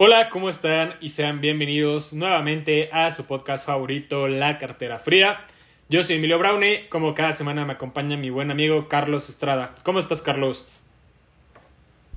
[0.00, 0.94] Hola, ¿cómo están?
[1.00, 5.44] Y sean bienvenidos nuevamente a su podcast favorito, La Cartera Fría.
[5.88, 9.74] Yo soy Emilio Braune, como cada semana me acompaña mi buen amigo Carlos Estrada.
[9.82, 10.66] ¿Cómo estás, Carlos?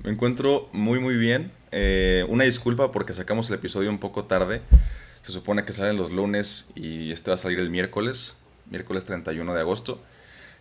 [0.04, 1.50] Me encuentro muy muy bien.
[1.72, 4.62] Eh, una disculpa porque sacamos el episodio un poco tarde.
[5.22, 8.36] Se supone que salen los lunes y este va a salir el miércoles,
[8.70, 10.00] miércoles 31 de agosto.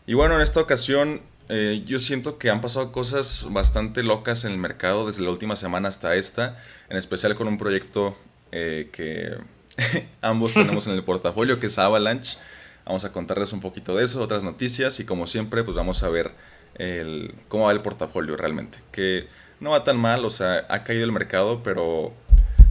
[0.08, 1.22] Y bueno, en esta ocasión
[1.54, 5.58] eh, yo siento que han pasado cosas bastante locas en el mercado desde la última
[5.58, 8.16] semana hasta esta, en especial con un proyecto
[8.54, 9.36] eh, que
[10.22, 12.38] ambos tenemos en el portafolio, que es Avalanche.
[12.86, 16.10] Vamos a contarles un poquito de eso, otras noticias y como siempre, pues vamos a
[16.10, 16.32] ver
[16.76, 18.80] el, cómo va el portafolio realmente.
[18.94, 19.28] Que
[19.60, 22.14] no va tan mal, o sea, ha caído el mercado, pero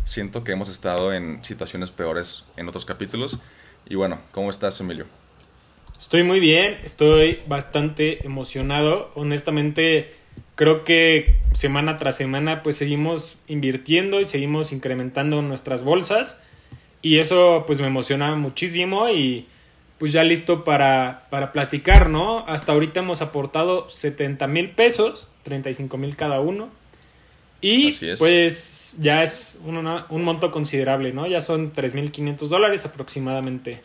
[0.05, 3.39] siento que hemos estado en situaciones peores en otros capítulos.
[3.85, 5.20] Y bueno, ¿cómo estás, Emilio?
[6.01, 9.11] Estoy muy bien, estoy bastante emocionado.
[9.15, 10.15] Honestamente,
[10.55, 16.41] creo que semana tras semana pues seguimos invirtiendo y seguimos incrementando nuestras bolsas.
[17.03, 19.47] Y eso pues me emociona muchísimo y
[19.99, 22.47] pues ya listo para, para platicar, ¿no?
[22.49, 26.71] Hasta ahorita hemos aportado 70 mil pesos, 35 mil cada uno.
[27.61, 31.27] Y pues ya es un, un monto considerable, ¿no?
[31.27, 33.83] Ya son 3.500 dólares aproximadamente.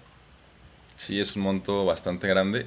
[0.96, 2.66] Sí, es un monto bastante grande.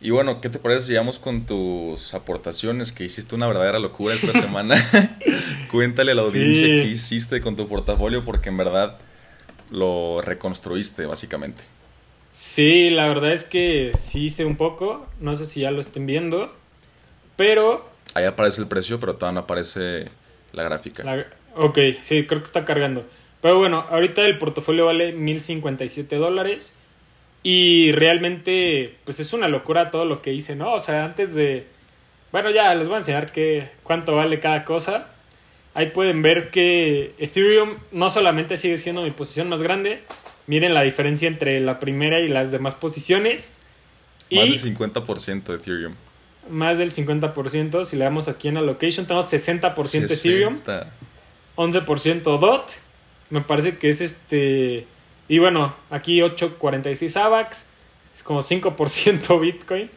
[0.00, 2.92] Y bueno, ¿qué te parece si llegamos con tus aportaciones?
[2.92, 4.76] Que hiciste una verdadera locura esta semana.
[5.70, 8.98] Cuéntale a la audiencia qué hiciste con tu portafolio, porque en verdad
[9.70, 11.62] lo reconstruiste, básicamente.
[12.32, 15.06] Sí, la verdad es que sí hice un poco.
[15.20, 16.52] No sé si ya lo estén viendo.
[17.36, 17.88] Pero.
[18.14, 20.08] Ahí aparece el precio, pero todavía no aparece
[20.52, 21.04] la gráfica.
[21.56, 23.06] Ok, sí, creo que está cargando.
[23.40, 26.74] Pero bueno, ahorita el portafolio vale 1057 dólares.
[27.46, 30.72] Y realmente, pues es una locura todo lo que hice, ¿no?
[30.72, 31.66] O sea, antes de...
[32.32, 35.08] Bueno, ya les voy a enseñar qué, cuánto vale cada cosa.
[35.74, 40.02] Ahí pueden ver que Ethereum no solamente sigue siendo mi posición más grande,
[40.46, 43.52] miren la diferencia entre la primera y las demás posiciones.
[44.30, 45.94] Más del 50% de Ethereum.
[46.48, 47.84] Más del 50%.
[47.84, 50.60] Si le damos aquí en allocation, tenemos 60%, Ethereum,
[51.56, 52.70] 11% DOT.
[53.28, 54.86] Me parece que es este
[55.28, 57.70] y bueno, aquí 8.46 AVAX,
[58.14, 59.90] es como 5% Bitcoin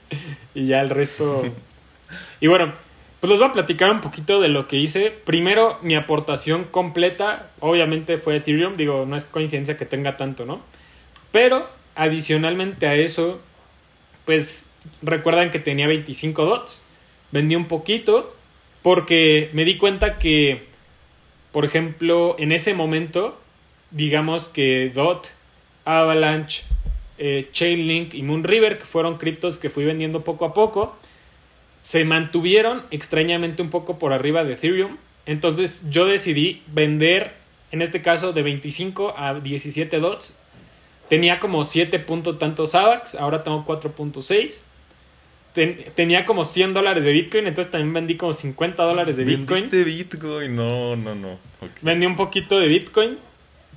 [0.54, 1.44] y ya el resto...
[2.40, 2.74] y bueno,
[3.20, 5.12] pues les voy a platicar un poquito de lo que hice.
[5.12, 10.62] Primero, mi aportación completa, obviamente fue Ethereum, digo, no es coincidencia que tenga tanto, ¿no?
[11.32, 13.42] Pero adicionalmente a eso,
[14.26, 14.70] pues
[15.02, 16.88] recuerdan que tenía 25 dots,
[17.32, 18.36] vendí un poquito
[18.84, 20.68] porque me di cuenta que,
[21.52, 23.42] por ejemplo, en ese momento
[23.92, 25.28] digamos que DOT,
[25.86, 26.64] Avalanche,
[27.18, 30.96] eh, Chainlink y Moonriver, que fueron criptos que fui vendiendo poco a poco,
[31.80, 34.98] se mantuvieron extrañamente un poco por arriba de Ethereum.
[35.25, 37.34] Entonces yo decidí vender,
[37.72, 40.38] en este caso de 25 a 17 DOTs.
[41.09, 44.62] Tenía como 7 puntos tantos AVAX, ahora tengo 4.6.
[45.96, 49.48] tenía como 100 dólares de Bitcoin, entonces también vendí como 50 dólares de Bitcoin.
[49.48, 50.56] ¿Vendiste Bitcoin?
[50.56, 51.40] No, no, no.
[51.81, 53.18] Vendí un poquito de Bitcoin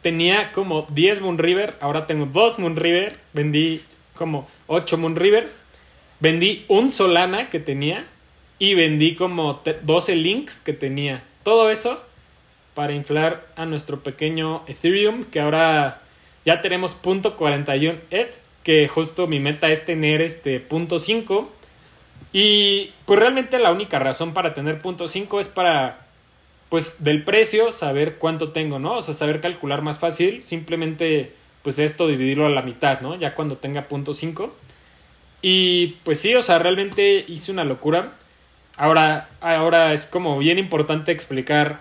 [0.02, 3.80] tenía como 10 Moonriver, ahora tengo 2 Moonriver, vendí
[4.14, 5.50] como 8 Moonriver,
[6.20, 8.06] vendí un Solana que tenía
[8.58, 11.22] y vendí como 12 links que tenía.
[11.42, 12.02] Todo eso
[12.74, 16.02] para inflar a nuestro pequeño Ethereum que ahora
[16.44, 18.30] ya tenemos punto .41 ETH,
[18.62, 21.46] que justo mi meta es tener este punto .5
[22.32, 26.06] y pues realmente la única razón para tener punto .5 es para
[26.70, 28.94] pues del precio saber cuánto tengo, ¿no?
[28.94, 33.16] O sea, saber calcular más fácil, simplemente pues esto dividirlo a la mitad, ¿no?
[33.16, 34.54] Ya cuando tenga punto 5.
[35.42, 38.14] Y pues sí, o sea, realmente hice una locura.
[38.76, 41.80] Ahora, ahora es como bien importante explicar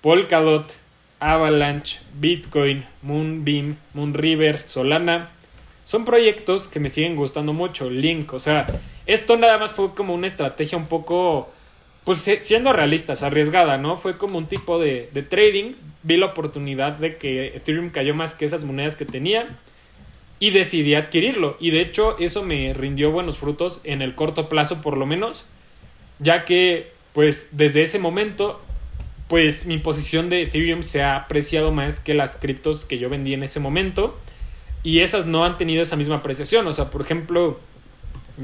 [0.00, 0.72] Polkadot,
[1.20, 5.30] Avalanche, Bitcoin, Moonbeam, Moonriver, Solana.
[5.84, 7.90] Son proyectos que me siguen gustando mucho.
[7.90, 8.66] Link, o sea,
[9.06, 11.52] esto nada más fue como una estrategia un poco
[12.10, 13.96] pues siendo realistas, arriesgada, ¿no?
[13.96, 15.74] Fue como un tipo de, trading.
[16.02, 19.56] Vi la oportunidad de que Ethereum cayó más que esas monedas que tenía
[20.40, 21.56] y decidí adquirirlo.
[21.60, 25.46] Y de hecho eso me rindió buenos frutos en el corto plazo por lo menos,
[26.18, 28.60] ya que pues desde ese momento
[29.28, 33.34] pues mi posición de Ethereum se ha apreciado más que las criptos que yo vendí
[33.34, 34.18] en ese momento
[34.82, 36.66] y esas no han tenido esa misma apreciación.
[36.66, 37.60] O sea, por ejemplo,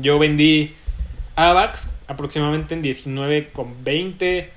[0.00, 0.76] yo vendí
[1.36, 4.48] AVAX aproximadamente en 19,20.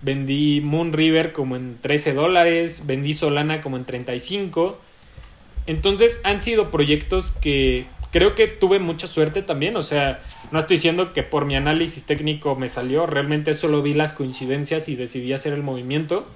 [0.00, 2.84] Vendí Moon River como en 13 dólares.
[2.86, 4.78] Vendí Solana como en 35.
[5.66, 9.76] Entonces han sido proyectos que creo que tuve mucha suerte también.
[9.76, 10.20] O sea,
[10.50, 13.06] no estoy diciendo que por mi análisis técnico me salió.
[13.06, 16.26] Realmente solo vi las coincidencias y decidí hacer el movimiento.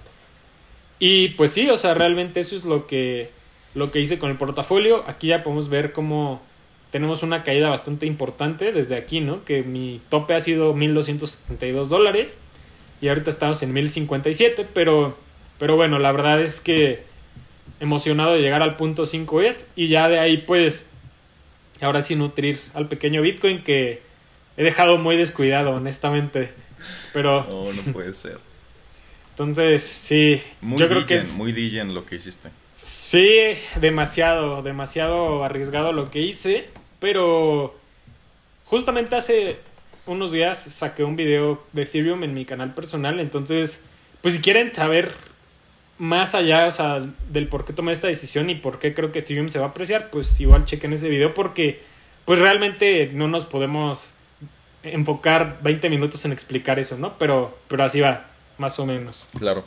[0.99, 3.31] Y pues sí, o sea, realmente eso es lo que,
[3.75, 5.05] lo que hice con el portafolio.
[5.07, 6.41] Aquí ya podemos ver cómo
[6.93, 9.45] tenemos una caída bastante importante desde aquí, ¿no?
[9.45, 12.37] Que mi tope ha sido 1.272 dólares
[13.01, 15.19] y ahorita estamos en 1.057, pero,
[15.59, 17.03] pero bueno, la verdad es que
[17.81, 20.87] emocionado de llegar al punto 5 ETH y ya de ahí pues
[21.81, 24.03] ahora sí nutrir al pequeño Bitcoin que
[24.59, 26.53] he dejado muy descuidado, honestamente.
[27.15, 27.45] Pero...
[27.49, 28.39] No, no puede ser.
[29.31, 30.43] Entonces, sí.
[30.61, 32.51] Muy yo creo que es muy DJ lo que hiciste.
[32.75, 36.69] Sí, demasiado, demasiado arriesgado lo que hice.
[37.03, 37.75] Pero
[38.65, 39.59] justamente hace
[40.07, 43.19] unos días saqué un video de Ethereum en mi canal personal.
[43.19, 43.85] Entonces,
[44.21, 45.11] pues si quieren saber
[45.99, 49.19] más allá, o sea, del por qué tomé esta decisión y por qué creo que
[49.19, 51.83] Ethereum se va a apreciar, pues igual chequen ese video porque
[52.25, 54.13] pues realmente no nos podemos
[54.85, 57.19] enfocar 20 minutos en explicar eso, ¿no?
[57.19, 58.27] Pero, pero así va,
[58.59, 59.29] más o menos.
[59.37, 59.65] Claro.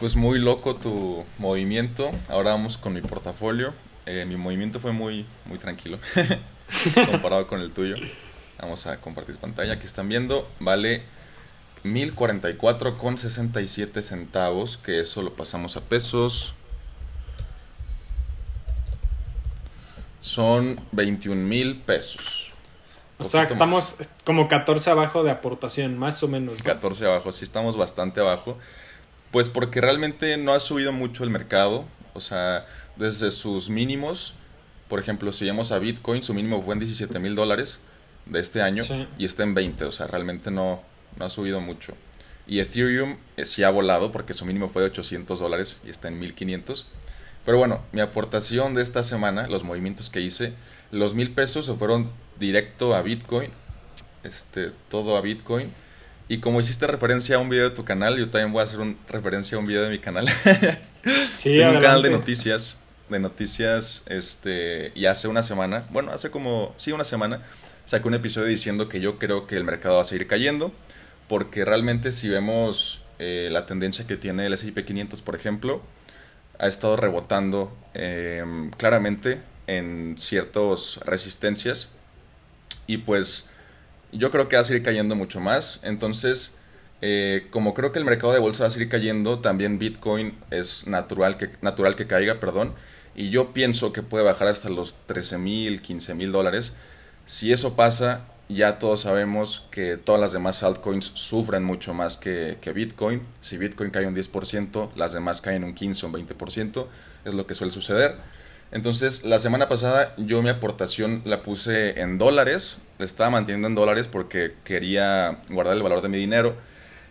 [0.00, 2.10] Pues muy loco tu movimiento.
[2.28, 3.72] Ahora vamos con mi portafolio.
[4.06, 5.98] Eh, mi movimiento fue muy, muy tranquilo
[7.10, 7.94] comparado con el tuyo.
[8.60, 9.74] Vamos a compartir pantalla.
[9.74, 10.50] Aquí están viendo.
[10.60, 11.02] Vale
[11.84, 14.78] 1044,67 centavos.
[14.78, 16.54] Que eso lo pasamos a pesos.
[20.20, 22.52] Son 21 mil pesos.
[23.18, 26.62] O sea, estamos como 14 abajo de aportación, más o menos.
[26.62, 28.58] 14 abajo, sí estamos bastante abajo.
[29.30, 31.86] Pues porque realmente no ha subido mucho el mercado.
[32.14, 32.66] O sea,
[32.96, 34.34] desde sus mínimos,
[34.88, 37.80] por ejemplo, si vemos a Bitcoin, su mínimo fue en 17 mil dólares
[38.26, 38.84] de este año
[39.18, 39.84] y está en 20.
[39.84, 40.82] O sea, realmente no,
[41.16, 41.94] no ha subido mucho.
[42.46, 46.08] Y Ethereum eh, sí ha volado porque su mínimo fue de 800 dólares y está
[46.08, 46.86] en 1500.
[47.44, 50.54] Pero bueno, mi aportación de esta semana, los movimientos que hice,
[50.90, 53.50] los mil pesos se fueron directo a Bitcoin,
[54.22, 55.72] este, todo a Bitcoin.
[56.28, 58.80] Y como hiciste referencia a un video de tu canal, yo también voy a hacer
[58.80, 60.26] un, referencia a un video de mi canal.
[61.42, 66.74] Tengo un canal de noticias, de noticias, este, y hace una semana, bueno, hace como,
[66.76, 67.42] sí, una semana,
[67.84, 70.72] saqué un episodio diciendo que yo creo que el mercado va a seguir cayendo,
[71.28, 75.82] porque realmente si vemos eh, la tendencia que tiene el S&P 500, por ejemplo,
[76.58, 81.90] ha estado rebotando em, claramente en ciertas resistencias
[82.86, 83.50] y pues
[84.12, 85.80] yo creo que va a seguir cayendo mucho más.
[85.82, 86.58] Entonces,
[87.00, 90.86] eh, como creo que el mercado de bolsa va a seguir cayendo, también Bitcoin es
[90.86, 92.74] natural que, natural que caiga, perdón.
[93.14, 96.76] Y yo pienso que puede bajar hasta los 13 mil, 15 mil dólares.
[97.26, 102.58] Si eso pasa, ya todos sabemos que todas las demás altcoins sufren mucho más que,
[102.60, 103.22] que, Bitcoin.
[103.40, 106.86] Si Bitcoin cae un 10%, las demás caen un 15 o un 20%.
[107.24, 108.16] Es lo que suele suceder.
[108.72, 113.74] Entonces, la semana pasada yo mi aportación la puse en dólares, la estaba manteniendo en
[113.74, 116.56] dólares porque quería guardar el valor de mi dinero,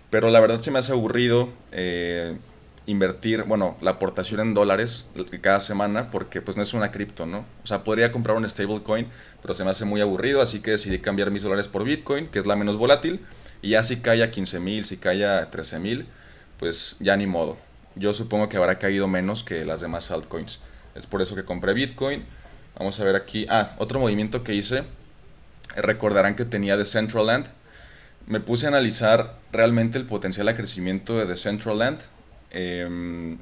[0.09, 2.37] pero la verdad se me hace aburrido eh,
[2.85, 5.07] invertir, bueno, la aportación en dólares
[5.41, 7.45] cada semana porque pues no es una cripto, ¿no?
[7.63, 9.07] O sea, podría comprar un stablecoin,
[9.41, 12.39] pero se me hace muy aburrido, así que decidí cambiar mis dólares por Bitcoin, que
[12.39, 13.25] es la menos volátil,
[13.61, 16.07] y ya si cae a 15 mil, si cae a 13 mil,
[16.57, 17.57] pues ya ni modo.
[17.95, 20.59] Yo supongo que habrá caído menos que las demás altcoins.
[20.95, 22.25] Es por eso que compré Bitcoin.
[22.77, 23.45] Vamos a ver aquí.
[23.49, 24.83] Ah, otro movimiento que hice.
[25.75, 27.47] Recordarán que tenía Decentraland.
[28.27, 31.99] Me puse a analizar realmente el potencial de crecimiento de Decentraland.
[32.51, 33.37] Eh,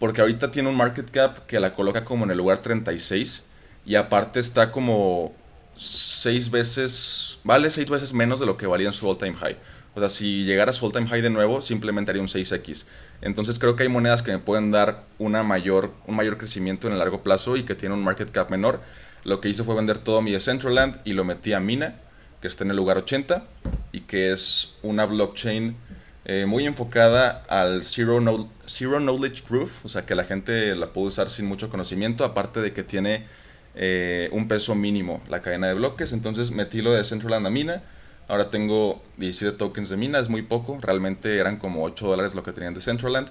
[0.00, 3.44] porque ahorita tiene un market cap que la coloca como en el lugar 36.
[3.84, 5.34] Y aparte está como
[5.76, 7.38] 6 veces.
[7.44, 9.56] Vale 6 veces menos de lo que valía en su all time high.
[9.94, 12.86] O sea, si llegara a su all time high de nuevo, simplemente haría un 6x.
[13.22, 16.94] Entonces creo que hay monedas que me pueden dar una mayor, un mayor crecimiento en
[16.94, 18.80] el largo plazo y que tienen un market cap menor.
[19.24, 21.96] Lo que hice fue vender todo mi Decentraland y lo metí a Mina,
[22.40, 23.44] que está en el lugar 80
[23.92, 25.76] y que es una blockchain
[26.24, 31.08] eh, muy enfocada al zero, zero Knowledge Proof, o sea que la gente la puede
[31.08, 33.26] usar sin mucho conocimiento, aparte de que tiene
[33.74, 36.12] eh, un peso mínimo la cadena de bloques.
[36.12, 37.82] Entonces metí lo de Decentraland a Mina
[38.30, 40.78] Ahora tengo 17 tokens de mina, es muy poco.
[40.80, 43.28] Realmente eran como 8 dólares lo que tenían de Centraland.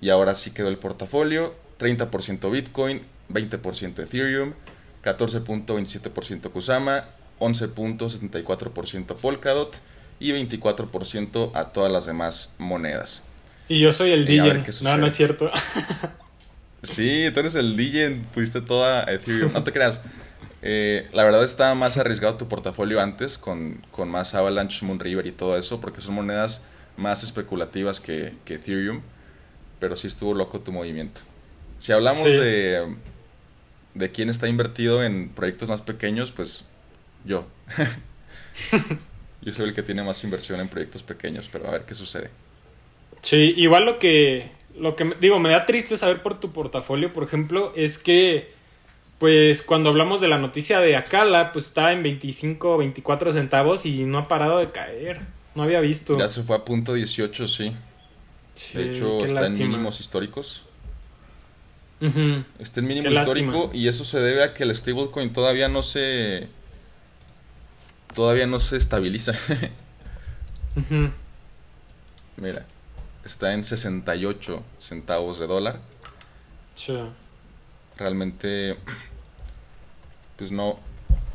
[0.00, 1.52] Y ahora sí quedó el portafolio.
[1.80, 4.52] 30% Bitcoin, 20% Ethereum,
[5.04, 7.04] 14.27% Kusama,
[7.38, 9.74] 11.74% Polkadot
[10.18, 13.22] y 24% a todas las demás monedas.
[13.68, 14.64] Y yo soy el DJ.
[14.82, 15.50] No, no es cierto.
[16.82, 19.52] sí, tú eres el DJ, pusiste toda Ethereum.
[19.52, 20.00] No te creas.
[20.66, 25.58] Eh, la verdad estaba más arriesgado tu portafolio antes con, más Avalanche, Moonriver y todo
[25.58, 26.64] eso, porque son monedas
[26.96, 29.02] más especulativas que, Ethereum,
[29.78, 31.20] pero sí estuvo loco tu movimiento.
[31.78, 32.96] Si hablamos de,
[33.94, 36.68] de quién está invertido en proyectos más pequeños, pues
[37.24, 37.46] yo.
[39.42, 42.30] yo soy el que tiene más inversión en proyectos pequeños, pero a ver qué sucede.
[43.20, 47.24] Sí, igual lo que, lo que digo, me da triste saber por tu portafolio, por
[47.24, 48.52] ejemplo, es que,
[49.18, 54.04] pues cuando hablamos de la noticia de Akala, pues está en 25, 24 centavos y
[54.04, 55.20] no ha parado de caer.
[55.54, 56.18] No había visto.
[56.18, 57.72] Ya se fue a punto 18, sí.
[58.54, 59.64] Sí, de hecho, está lástima.
[59.64, 60.66] en mínimos históricos.
[62.00, 62.44] Ujú.
[62.58, 63.74] Está en mínimo Qué histórico lástima.
[63.74, 66.48] y eso se debe a que el stablecoin todavía no se...
[68.14, 69.32] Todavía no se estabiliza.
[72.36, 72.66] Mira,
[73.24, 75.80] está en 68 centavos de dólar.
[76.74, 76.96] Sí.
[77.96, 78.76] Realmente,
[80.36, 80.78] pues no.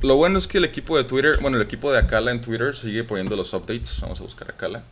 [0.01, 2.75] Lo bueno es que el equipo de Twitter, bueno, el equipo de Akala en Twitter
[2.75, 3.99] sigue poniendo los updates.
[4.01, 4.83] Vamos a buscar Akala.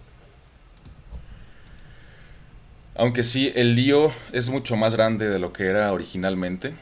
[2.98, 6.74] Aunque sí, el lío es mucho más grande de lo que era originalmente.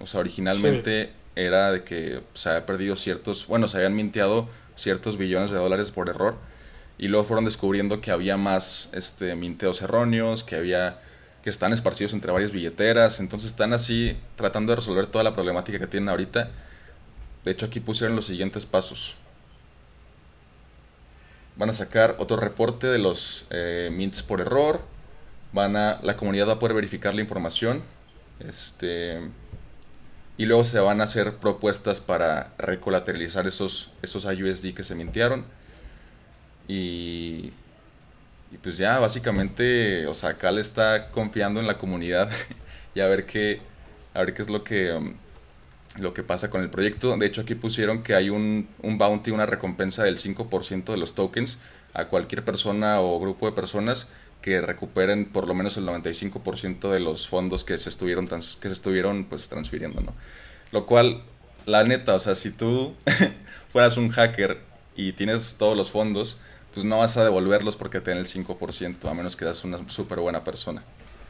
[0.00, 5.16] O sea, originalmente era de que se había perdido ciertos, bueno, se habían minteado ciertos
[5.16, 6.36] billones de dólares por error.
[6.98, 11.00] Y luego fueron descubriendo que había más este, minteos erróneos, que había
[11.42, 13.18] que están esparcidos entre varias billeteras.
[13.18, 16.50] Entonces están así tratando de resolver toda la problemática que tienen ahorita.
[17.46, 19.14] De hecho, aquí pusieron los siguientes pasos.
[21.56, 24.82] Van a sacar otro reporte de los eh, mints por error.
[25.52, 27.82] Van a, la comunidad va a poder verificar la información.
[28.40, 29.20] Este,
[30.36, 35.44] y luego se van a hacer propuestas para recolateralizar esos, esos IUSD que se mintearon.
[36.68, 37.52] Y,
[38.50, 42.30] y pues ya, básicamente, o sea, Cal está confiando en la comunidad
[42.94, 43.60] y a ver qué,
[44.14, 45.14] a ver qué es lo que,
[45.98, 47.16] lo que pasa con el proyecto.
[47.16, 51.14] De hecho, aquí pusieron que hay un, un bounty, una recompensa del 5% de los
[51.14, 51.58] tokens
[51.94, 54.08] a cualquier persona o grupo de personas
[54.42, 58.68] que recuperen por lo menos el 95% de los fondos que se estuvieron, trans- que
[58.68, 60.14] se estuvieron pues, transfiriendo, ¿no?
[60.72, 61.22] Lo cual,
[61.66, 62.94] la neta, o sea, si tú
[63.68, 64.60] fueras un hacker
[64.96, 66.40] y tienes todos los fondos,
[66.74, 69.88] pues no vas a devolverlos porque te den el 5%, a menos que seas una
[69.88, 70.84] súper buena persona.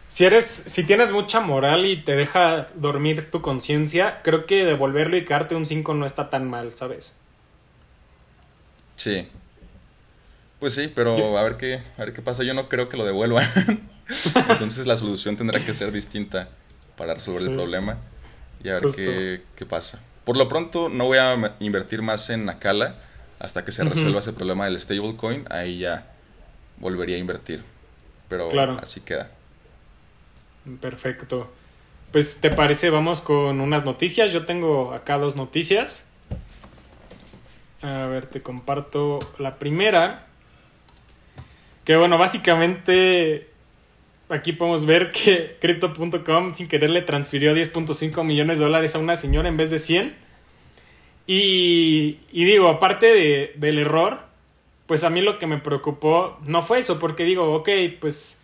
[0.08, 5.16] Si eres, si tienes mucha moral y te deja dormir tu conciencia, creo que devolverlo
[5.16, 7.16] y quedarte un 5 no está tan mal, ¿sabes?
[8.96, 9.28] Sí.
[10.62, 12.44] Pues sí, pero Yo- a ver qué, a ver qué pasa.
[12.44, 13.44] Yo no creo que lo devuelvan.
[14.48, 16.50] Entonces la solución tendrá que ser distinta
[16.96, 17.98] para resolver el problema
[18.62, 19.98] y a ver qué, qué pasa.
[20.22, 22.94] Por lo pronto no voy a invertir más en Akala
[23.40, 25.46] hasta que se resuelva ese problema del stablecoin.
[25.50, 26.06] Ahí ya
[26.76, 27.64] volvería a invertir.
[28.28, 28.78] Pero Claro.
[28.80, 29.32] así queda.
[30.80, 31.52] Perfecto.
[32.12, 32.88] Pues, ¿te parece?
[32.90, 34.30] Vamos con unas noticias.
[34.32, 36.04] Yo tengo acá dos noticias.
[37.82, 40.26] A ver, te comparto la primera.
[41.84, 43.48] Que bueno, básicamente
[44.28, 49.16] aquí podemos ver que Crypto.com sin querer le transfirió 10.5 millones de dólares a una
[49.16, 50.16] señora en vez de 100.
[51.26, 54.20] Y, y digo, aparte de- del error,
[54.86, 57.68] pues a mí lo que me preocupó no fue eso, porque digo, ok,
[58.00, 58.40] pues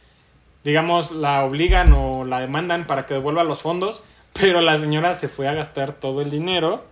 [0.64, 5.28] digamos, la obligan o la demandan para que devuelva los fondos, pero la señora se
[5.28, 6.85] fue a gastar todo el dinero.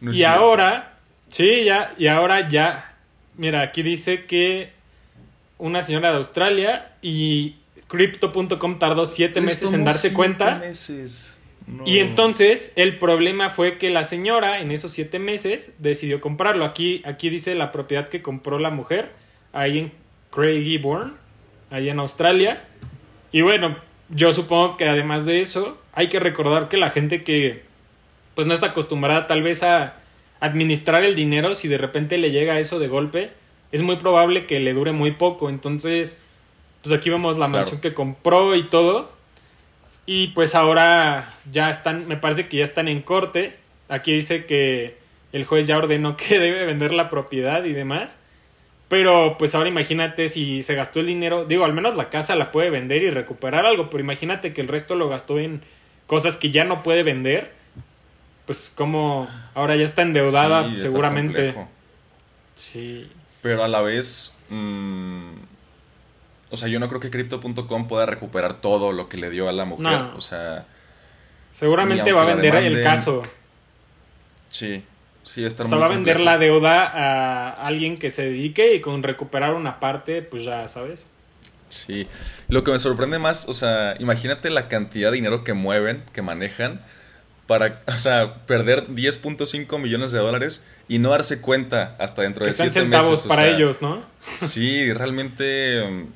[0.00, 0.34] No y cierto.
[0.40, 0.98] ahora,
[1.28, 2.96] sí, ya, y ahora ya,
[3.36, 4.72] mira, aquí dice que
[5.58, 7.56] una señora de Australia y
[7.88, 10.54] Crypto.com tardó siete Les meses en darse siete cuenta.
[10.56, 11.40] meses.
[11.66, 11.84] No.
[11.86, 16.64] Y entonces el problema fue que la señora en esos siete meses decidió comprarlo.
[16.64, 19.10] Aquí, aquí dice la propiedad que compró la mujer,
[19.52, 19.92] ahí en
[20.30, 21.14] Craigieburn,
[21.70, 22.64] ahí en Australia.
[23.32, 23.76] Y bueno,
[24.08, 27.64] yo supongo que además de eso, hay que recordar que la gente que
[28.34, 29.96] pues no está acostumbrada tal vez a
[30.40, 33.30] administrar el dinero, si de repente le llega eso de golpe,
[33.72, 35.48] es muy probable que le dure muy poco.
[35.48, 36.18] Entonces,
[36.82, 37.58] pues aquí vemos la Claro.
[37.58, 39.10] mansión que compró y todo.
[40.06, 43.56] Y pues ahora ya están, me parece que ya están en corte.
[43.88, 44.96] Aquí dice que
[45.32, 48.16] el juez ya ordenó que debe vender la propiedad y demás.
[48.88, 52.50] Pero pues ahora imagínate si se gastó el dinero, digo, al menos la casa la
[52.50, 55.60] puede vender y recuperar algo, pero imagínate que el resto lo gastó en
[56.06, 57.52] cosas que ya no puede vender.
[58.46, 61.54] Pues como ahora ya está endeudada Sí, seguramente.
[62.54, 63.10] Sí.
[63.48, 65.30] Pero a la vez, mm,
[66.50, 69.52] o sea, yo no creo que Crypto.com pueda recuperar todo lo que le dio a
[69.52, 69.86] la mujer.
[69.86, 70.14] No.
[70.16, 70.66] O sea,
[71.50, 73.22] Seguramente va a vender el caso.
[74.50, 74.84] sí,
[75.22, 76.30] sí, va a estar O sea, muy va a vender complejo.
[76.30, 81.06] la deuda a alguien que se dedique y con recuperar una parte, pues ya, ¿sabes?
[81.70, 82.06] Sí,
[82.48, 86.20] lo que me sorprende más, o sea, imagínate la cantidad de dinero que mueven, que
[86.20, 86.82] manejan,
[87.48, 92.50] para, o sea, perder 10.5 millones de dólares y no darse cuenta hasta dentro Que
[92.50, 93.24] de sean 7 centavos meses.
[93.24, 94.02] o para sea, ellos, ¿no?
[94.40, 96.06] Sí, realmente, mm,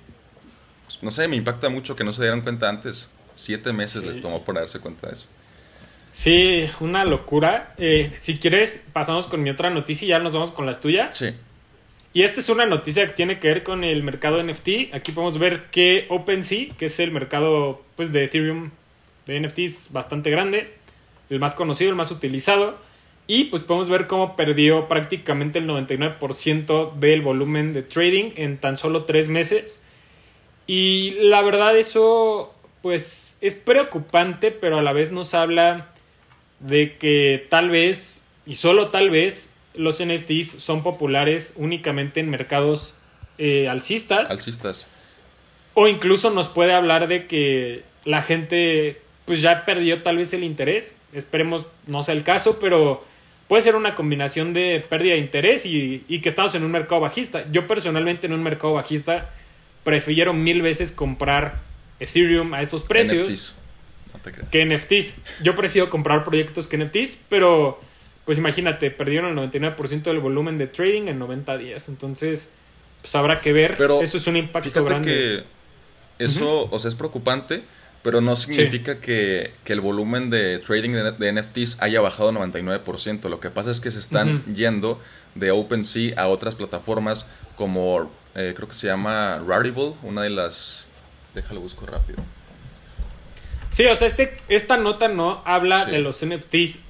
[1.05, 3.09] no sé, me impacta mucho que no se dieran cuenta antes.
[3.35, 4.07] Siete meses Sí.
[4.09, 5.27] les tomó por darse cuenta de eso.
[6.13, 7.75] Sí, una locura.
[7.79, 11.17] Eh, si quieres, pasamos con mi otra noticia y ya nos vamos con las tuyas.
[11.17, 11.31] Sí,
[12.15, 14.95] Y esta es una noticia que tiene que ver con el mercado NFT.
[14.95, 18.71] Aquí podemos ver que OpenSea, que es el mercado pues, de Ethereum
[19.27, 20.75] de NFTs bastante grande,
[21.33, 22.77] el más conocido, el más utilizado.
[23.27, 28.77] Y pues podemos ver cómo perdió prácticamente el 99% del volumen de trading en tan
[28.77, 29.81] solo tres meses.
[30.67, 35.93] Y la verdad eso pues es preocupante, pero a la vez nos habla
[36.59, 42.97] de que tal vez, y solo tal vez, los NFTs son populares únicamente en mercados
[43.39, 44.31] eh, alcistas.
[44.31, 44.89] Alcistas.
[45.75, 50.45] O incluso nos puede hablar de que la gente pues ya perdió tal vez el
[50.45, 50.97] interés.
[51.13, 53.05] Esperemos no sea el caso, pero
[53.49, 57.01] puede ser una combinación de pérdida de interés y, y que estamos en un mercado
[57.01, 57.45] bajista.
[57.51, 59.31] Yo personalmente en un mercado bajista
[59.85, 61.61] prefiero mil veces comprar
[62.01, 63.55] Ethereum a estos precios NFTs.
[64.15, 64.49] No te creas.
[64.49, 65.15] que NFTs.
[65.43, 67.81] Yo prefiero comprar proyectos que NFTs, pero
[68.25, 71.89] pues imagínate, perdieron el 99% del volumen de trading en 90 días.
[71.89, 72.51] Entonces,
[73.01, 73.77] pues habrá que ver.
[73.77, 75.09] Pero Eso es un impacto Fíjate grande.
[76.19, 77.63] que eso, o sea, es preocupante,
[78.03, 83.29] pero no significa que, que el volumen de trading de, de NFTs haya bajado 99%.
[83.29, 85.01] Lo que pasa es que se están yendo
[85.35, 90.87] de OpenSea a otras plataformas como, eh, creo que se llama Rarible, una de las...
[91.35, 92.19] Déjalo busco rápido.
[93.71, 95.93] Sí, o sea, este, esta nota no habla Sí.
[95.93, 96.81] de los NFTs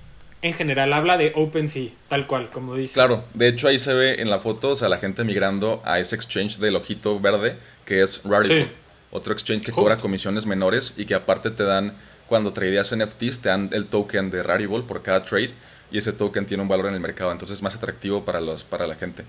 [0.42, 2.94] en general, habla de OpenSea, tal cual, como dice.
[2.94, 6.00] Claro, de hecho ahí se ve en la foto, o sea, la gente migrando a
[6.00, 8.64] ese exchange del ojito verde, que es Rarible.
[8.64, 8.70] Sí.
[9.12, 9.82] Otro exchange que Justo.
[9.82, 11.94] cobra comisiones menores y que aparte te dan,
[12.28, 15.50] cuando tradeas NFTs, te dan el token de Rarible por cada trade
[15.92, 18.64] y ese token tiene un valor en el mercado, entonces es más atractivo para, los,
[18.64, 19.24] para la gente.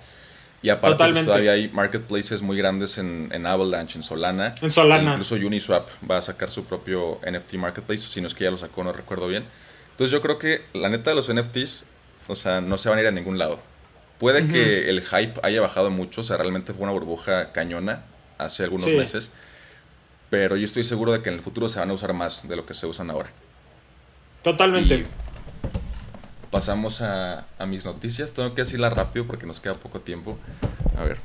[0.61, 4.55] Y aparte, pues, todavía hay marketplaces muy grandes en, en Avalanche, en Solana.
[4.61, 5.09] En Solana.
[5.11, 8.51] E incluso Uniswap va a sacar su propio NFT marketplace, si no es que ya
[8.51, 9.43] lo sacó, no recuerdo bien.
[9.91, 11.85] Entonces yo creo que la neta de los NFTs,
[12.29, 13.59] o sea, no se van a ir a ningún lado.
[14.19, 14.53] Puede Ujú.
[14.53, 18.05] que el hype haya bajado mucho, o sea, realmente fue una burbuja cañona
[18.37, 18.95] hace algunos Sí.
[18.95, 19.31] meses,
[20.33, 22.55] pero yo estoy seguro de que en el futuro se van a usar más de
[22.55, 23.29] lo que se usan ahora.
[24.41, 24.95] Totalmente.
[24.95, 25.05] Y
[26.49, 28.33] pasamos a, a mis noticias.
[28.33, 30.39] Tengo que decirla rápido porque nos queda poco tiempo.
[30.97, 31.19] A ver.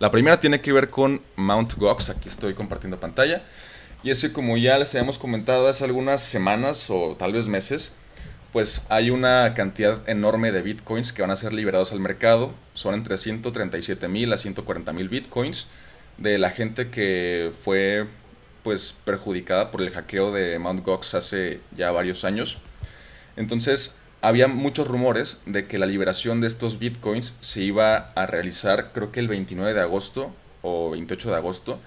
[0.00, 2.10] La primera tiene que ver con Mount Gox.
[2.10, 3.44] Aquí estoy compartiendo pantalla.
[4.02, 7.94] Y es que como ya les habíamos comentado hace algunas semanas o tal vez meses,
[8.52, 12.52] pues hay una cantidad enorme de bitcoins que van a ser liberados al mercado.
[12.74, 15.68] Son entre 137 mil a 140 mil bitcoins
[16.18, 18.06] de la gente que fue
[18.62, 20.84] pues perjudicada por el hackeo de Mt.
[20.84, 22.58] Gox hace ya varios años.
[23.36, 28.92] Entonces, había muchos rumores de que la liberación de estos bitcoins se iba a realizar
[28.92, 31.80] creo que el 29 de agosto o 28 de agosto.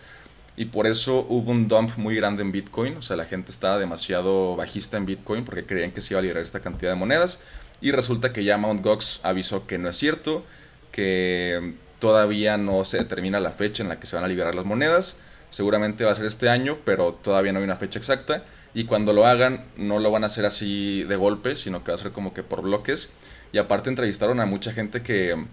[0.55, 2.97] Y por eso hubo un dump muy grande en Bitcoin.
[2.97, 6.21] O sea, la gente estaba demasiado bajista en Bitcoin porque creían que se iba a
[6.21, 7.41] liberar esta cantidad de monedas.
[7.79, 8.83] Y resulta que ya Mt.
[8.83, 10.45] Gox avisó que no es cierto,
[10.91, 14.65] que todavía no se determina la fecha en la que se van a liberar las
[14.65, 15.19] monedas.
[15.51, 18.43] Seguramente va a ser este año, pero todavía no hay una fecha exacta.
[18.73, 21.95] Y cuando lo hagan, no lo van a hacer así de golpe, sino que va
[21.95, 23.11] a ser como que por bloques.
[23.53, 25.45] Y aparte entrevistaron a mucha gente que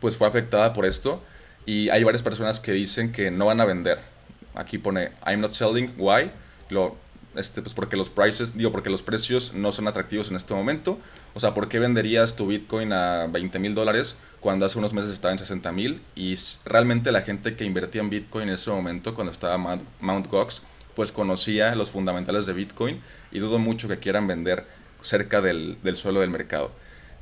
[0.00, 1.22] pues fue afectada por esto.
[1.64, 4.00] Y hay varias personas que dicen que no van a vender.
[4.54, 6.32] Aquí pone I'm not selling, why?
[6.70, 6.96] Lo,
[7.34, 10.98] este, pues porque los prices, digo, porque los precios no son atractivos en este momento.
[11.34, 15.10] O sea, ¿por qué venderías tu Bitcoin a 20 mil dólares cuando hace unos meses
[15.10, 16.02] estaba en 60 mil?
[16.14, 19.58] Y realmente la gente que invertía en Bitcoin en ese momento, cuando estaba
[20.00, 20.62] Mount Gox,
[20.94, 24.66] pues conocía los fundamentales de Bitcoin y dudo mucho que quieran vender
[25.00, 26.70] cerca del, del suelo del mercado.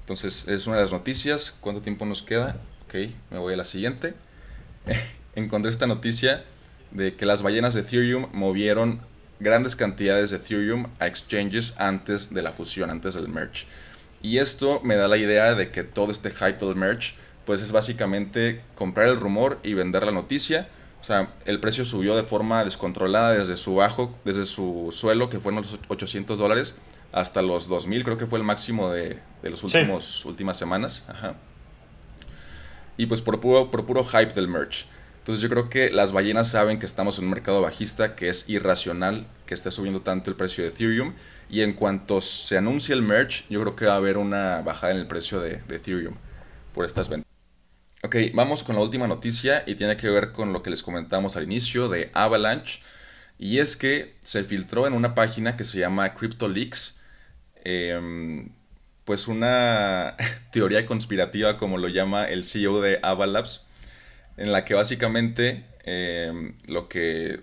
[0.00, 1.54] Entonces, es una de las noticias.
[1.60, 2.60] ¿Cuánto tiempo nos queda?
[2.86, 2.94] Ok,
[3.30, 4.14] me voy a la siguiente.
[5.36, 6.44] Encontré esta noticia
[6.90, 9.00] de que las ballenas de Ethereum movieron
[9.40, 13.66] grandes cantidades de Ethereum a exchanges antes de la fusión, antes del merge.
[14.22, 17.14] Y esto me da la idea de que todo este hype del merge,
[17.46, 20.68] pues es básicamente comprar el rumor y vender la noticia.
[21.00, 25.40] O sea, el precio subió de forma descontrolada desde su bajo, desde su suelo, que
[25.40, 26.76] fueron los 800 dólares,
[27.12, 29.64] hasta los 2000, creo que fue el máximo de, de las Sí.
[29.66, 31.04] últimos, últimas semanas.
[31.08, 31.34] Ajá.
[32.98, 34.86] Y pues por puro, por puro hype del merch.
[35.30, 38.48] Entonces yo creo que las ballenas saben que estamos en un mercado bajista, que es
[38.48, 41.14] irracional que esté subiendo tanto el precio de Ethereum.
[41.48, 44.92] Y en cuanto se anuncie el merge, yo creo que va a haber una bajada
[44.92, 46.16] en el precio de, Ethereum
[46.74, 47.30] por estas ventas.
[48.02, 51.36] Ok, vamos con la última noticia y tiene que ver con lo que les comentamos
[51.36, 52.80] al inicio de Avalanche.
[53.38, 56.98] Y es que se filtró en una página que se llama CryptoLeaks,
[57.62, 58.48] em,
[59.04, 60.16] pues una
[60.50, 63.69] teoría conspirativa como lo llama el CEO de Avalabs,
[64.40, 67.40] en la que básicamente em, lo que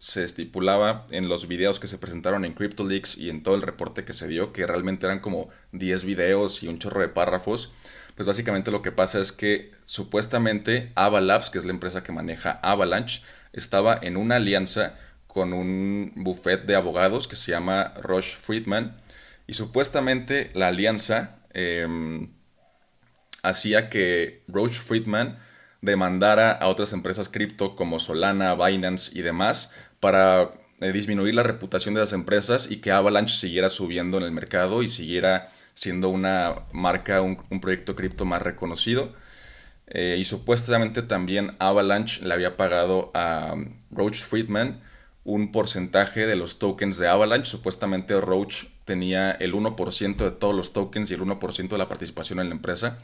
[0.00, 4.04] se estipulaba en los videos que se presentaron en CryptoLeaks y en todo el reporte
[4.04, 7.70] que se dio, que realmente eran como 10 videos y un chorro de párrafos,
[8.16, 12.58] pues básicamente lo que pasa es que supuestamente Avalabs, que es la empresa que maneja
[12.62, 19.00] Avalanche, estaba en una alianza con un buffet de abogados que se llama Roche Friedman
[19.46, 22.32] y supuestamente la alianza em,
[23.42, 25.38] hacía que Roche Friedman
[25.82, 31.94] demandara a otras empresas cripto como Solana, Binance y demás para eh, disminuir la reputación
[31.94, 36.62] de las empresas y que Avalanche siguiera subiendo en el mercado y siguiera siendo una
[36.72, 39.14] marca, un, proyecto cripto más reconocido.
[39.88, 44.80] Eh, y supuestamente también Avalanche le había pagado a um, Roach Friedman
[45.24, 47.50] un porcentaje de los tokens de Avalanche.
[47.50, 52.40] Supuestamente Roach tenía el 1% de todos los tokens y el 1% de la participación
[52.40, 52.98] en la empresa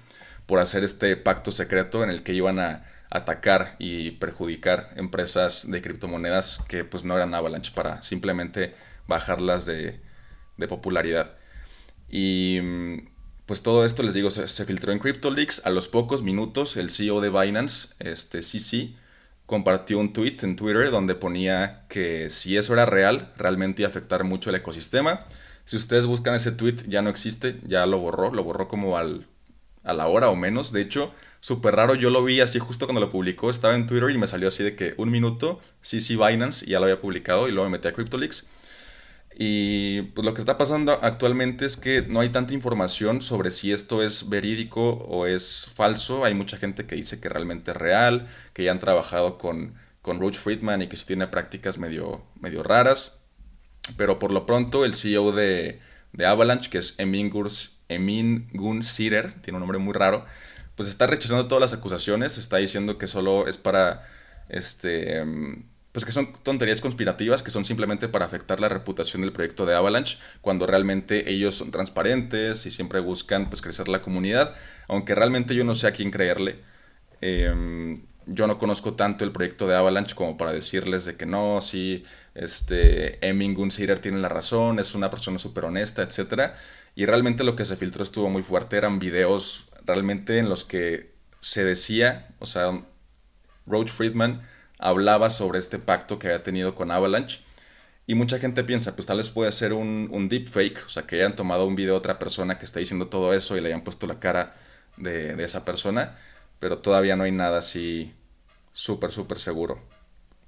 [0.47, 5.83] por hacer este pacto secreto en el que iban a atacar y perjudicar empresas de
[5.83, 8.75] criptomonedas que pues no eran Avalanche para simplemente
[9.07, 10.01] bajarlas de,
[10.69, 11.37] popularidad.
[12.09, 12.61] Y
[13.47, 15.67] pues todo esto, les digo, se, filtró en CryptoLeaks.
[15.67, 18.95] A los pocos minutos, el CEO de Binance, este CC,
[19.47, 23.91] compartió un tweet en Twitter donde ponía que si eso era real, realmente iba a
[23.91, 25.27] afectar mucho el ecosistema.
[25.65, 29.27] Si ustedes buscan ese tweet, ya no existe, ya lo borró, lo borró como al,
[29.87, 30.73] a la hora o menos.
[30.73, 31.95] De hecho, súper raro.
[31.95, 33.51] Yo lo vi así justo cuando lo publicó.
[33.51, 36.71] Estaba en Twitter y me salió así de que un minuto, sí, sí, Binance, y
[36.71, 38.47] ya lo había publicado y luego me metí a CryptoLeaks.
[39.39, 43.71] Y pues lo que está pasando actualmente es que no hay tanta información sobre si
[43.71, 46.25] esto es verídico o es falso.
[46.25, 50.21] Hay mucha gente que dice que realmente es real, que ya han trabajado con, con
[50.21, 53.19] Roach Friedman y que tiene prácticas medio, medio raras.
[53.99, 55.81] Pero por lo pronto el CEO de,
[56.17, 57.33] de Avalanche, que es Emin,
[57.89, 60.25] Emin Gun Sirer, tiene un nombre muy raro,
[60.75, 64.07] pues está rechazando todas las acusaciones, está diciendo que solo es para,
[64.49, 65.25] este,
[65.93, 69.75] pues que son tonterías conspirativas, que son simplemente para afectar la reputación del proyecto de
[69.75, 74.55] Avalanche, cuando realmente ellos son transparentes y siempre buscan, pues, crecer la comunidad,
[74.89, 76.61] aunque realmente yo no sé a quién creerle.
[77.23, 81.63] Em, yo no conozco tanto el proyecto de Avalanche como para decirles de que no,
[81.63, 82.05] sí,
[82.37, 86.53] este, Emin Gunsider tiene la razón, es una persona súper honesta, etc.
[86.95, 91.15] Y realmente lo que se filtró estuvo muy fuerte, eran videos realmente en los que
[91.41, 92.83] se decía, o sea,
[93.67, 94.43] Roach Friedman
[94.79, 97.41] hablaba sobre este pacto que había tenido con Avalanche.
[98.07, 101.17] Y mucha gente piensa, pues tal vez puede ser un, un deepfake, o sea, que
[101.17, 103.83] hayan tomado un video de otra persona que está diciendo todo eso y le hayan
[103.83, 104.55] puesto la cara
[104.97, 106.17] de, de esa persona,
[106.61, 108.15] pero todavía no hay nada así
[108.73, 109.83] súper, súper seguro.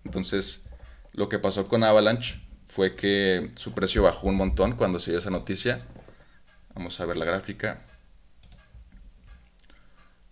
[0.04, 0.67] Entonces,
[1.12, 5.18] lo que pasó con Avalanche fue que su precio bajó un montón cuando se dio
[5.18, 5.82] esa noticia.
[6.74, 7.82] Vamos a ver la gráfica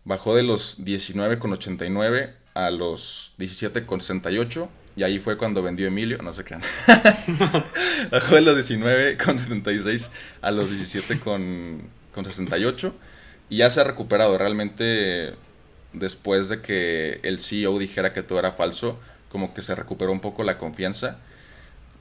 [0.06, 4.68] bajó de los 19,89 a los 17,68.
[4.94, 6.54] Y ahí fue cuando vendió Emilio, no sé qué.
[8.10, 10.08] bajó de los 19,76
[10.40, 12.92] a los 17,68.
[13.50, 14.38] Y ya se ha recuperado.
[14.38, 15.34] Realmente,
[15.92, 18.98] después de que el CEO dijera que todo era falso,
[19.30, 21.18] como que se recuperó un poco la confianza.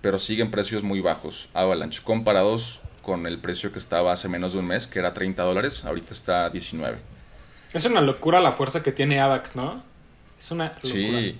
[0.01, 1.49] Pero siguen precios muy bajos.
[1.53, 5.43] Avalanche, comparados con el precio que estaba hace menos de un mes, que era 30
[5.43, 6.97] dólares, ahorita está 19.
[7.73, 9.83] Es una locura la fuerza que tiene AVAX, ¿no?
[10.39, 10.81] Es una locura.
[10.83, 11.39] Sí.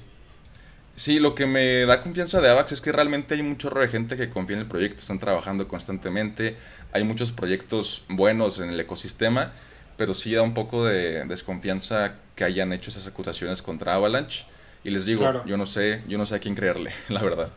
[0.95, 4.15] Sí, lo que me da confianza de AVAX es que realmente hay mucho de gente
[4.15, 6.55] que confía en el proyecto, están trabajando constantemente,
[6.93, 9.51] hay muchos proyectos buenos en el ecosistema,
[9.97, 14.45] pero sí da un poco de desconfianza que hayan hecho esas acusaciones contra Avalanche.
[14.85, 17.51] Y les digo, yo no sé, yo no sé a quién creerle, la verdad.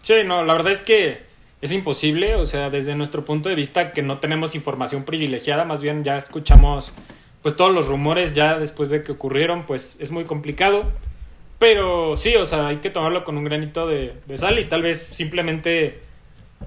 [0.00, 1.22] Sí, no, la verdad es que
[1.60, 5.80] es imposible, o sea, desde nuestro punto de vista que no tenemos información privilegiada, más
[5.80, 6.92] bien ya escuchamos
[7.42, 10.90] pues todos los rumores ya después de que ocurrieron, pues es muy complicado.
[11.60, 15.08] Pero sí, o sea, hay que tomarlo con un granito de, sal y tal vez
[15.12, 16.00] simplemente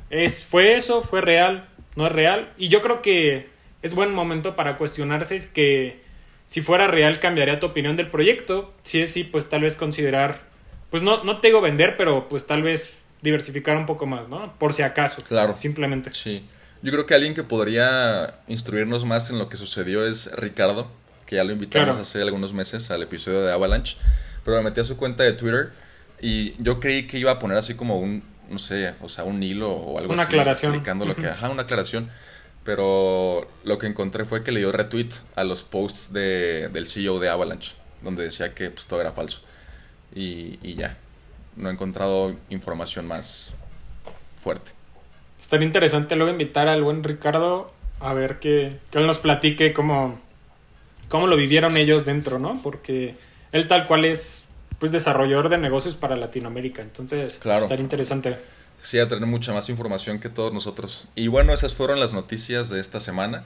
[0.10, 2.54] es, fue eso, fue real, no es real.
[2.58, 3.50] Y yo creo que
[3.82, 6.02] es buen momento para cuestionarse es que
[6.48, 8.74] si fuera real cambiaría tu opinión del proyecto.
[8.84, 10.42] Si es sí, pues tal vez considerar,
[10.90, 14.54] pues no, no te digo vender, pero pues tal vez diversificar un poco más, ¿no?
[14.58, 15.22] Por si acaso.
[15.28, 15.58] Claro.
[15.58, 16.14] Simplemente.
[16.14, 16.46] Sí.
[16.82, 20.92] Yo creo que alguien que podría instruirnos más en lo que sucedió es Ricardo,
[21.26, 23.98] que ya lo invitamos hace algunos meses al episodio de Avalanche,
[24.44, 25.72] pero me metí a su cuenta de Twitter
[26.22, 29.42] y yo creí que iba a poner así como un, no sé, o sea, un
[29.42, 30.34] hilo o algo una así.
[30.34, 30.74] Aclaración.
[30.74, 32.12] Explicando lo que, ajá, una aclaración.
[32.66, 37.20] Pero lo que encontré fue que le dio retweet a los posts de, del CEO
[37.20, 39.40] de Avalanche, donde decía que pues, todo era falso.
[40.14, 40.98] Y, y ya,
[41.56, 43.52] no he encontrado información más
[44.42, 44.72] fuerte.
[45.40, 50.20] Estaría interesante luego invitar al buen Ricardo a ver que, que él nos platique cómo,
[51.08, 52.60] cómo lo vivieron ellos dentro, ¿no?
[52.64, 53.16] Porque
[53.52, 54.46] él tal cual es
[54.80, 56.82] pues desarrollador de negocios para Latinoamérica.
[56.82, 57.66] Entonces, Claro.
[57.66, 58.38] estaría interesante.
[58.82, 61.08] Sí, a tener mucha más información que todos nosotros.
[61.16, 63.44] Y bueno, esas fueron las noticias de esta semana.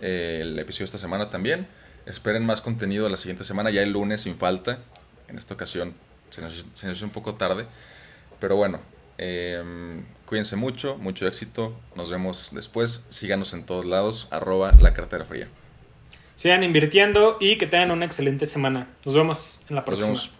[0.00, 1.66] eh, el episodio de esta semana también.
[2.06, 4.80] Esperen más contenido la siguiente semana, ya el lunes sin falta.
[5.28, 5.94] En esta ocasión
[6.30, 7.66] se nos, se nos hizo un poco tarde.
[8.40, 8.80] Pero bueno,
[9.18, 9.62] eh,
[10.26, 11.78] cuídense mucho, mucho éxito.
[11.94, 13.06] Nos vemos después.
[13.10, 14.26] Síganos en todos lados.
[14.30, 15.46] Arroba la cartera fría.
[16.34, 18.88] Sigan invirtiendo y que tengan una excelente semana.
[19.04, 20.06] Nos vemos en la Nos próxima.
[20.08, 20.30] vemos.